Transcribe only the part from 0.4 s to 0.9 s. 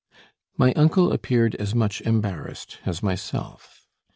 My